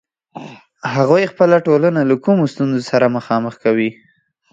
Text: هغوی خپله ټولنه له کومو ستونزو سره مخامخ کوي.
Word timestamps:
هغوی 0.95 1.23
خپله 1.31 1.57
ټولنه 1.67 2.01
له 2.09 2.15
کومو 2.23 2.43
ستونزو 2.53 2.81
سره 2.91 3.13
مخامخ 3.17 3.53
کوي. 3.63 3.89